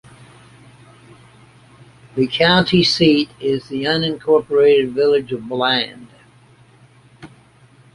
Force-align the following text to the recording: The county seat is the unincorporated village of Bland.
The 2.15 2.25
county 2.25 2.83
seat 2.83 3.29
is 3.39 3.67
the 3.69 3.83
unincorporated 3.83 4.93
village 4.93 5.31
of 5.31 5.47
Bland. 5.47 6.07